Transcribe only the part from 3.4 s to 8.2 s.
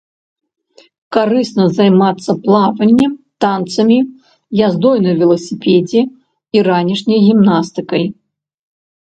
танцамі, яздой на веласіпедзе і ранішняй гімнастыкай.